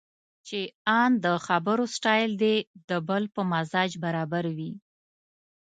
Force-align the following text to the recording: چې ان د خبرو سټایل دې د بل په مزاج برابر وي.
چې 0.47 0.59
ان 0.99 1.11
د 1.25 1.27
خبرو 1.45 1.85
سټایل 1.95 2.31
دې 2.43 2.55
د 2.89 2.91
بل 3.07 3.23
په 3.35 3.41
مزاج 3.51 3.91
برابر 4.03 4.45
وي. 4.57 4.71